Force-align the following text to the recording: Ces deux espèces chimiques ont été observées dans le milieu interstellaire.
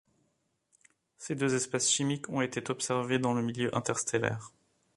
Ces 1.19 1.35
deux 1.35 1.53
espèces 1.53 1.87
chimiques 1.91 2.27
ont 2.31 2.41
été 2.41 2.63
observées 2.71 3.19
dans 3.19 3.35
le 3.35 3.43
milieu 3.43 3.69
interstellaire. 3.77 4.51